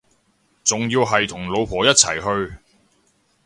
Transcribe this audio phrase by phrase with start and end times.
[0.63, 2.55] 仲要係同老婆一齊去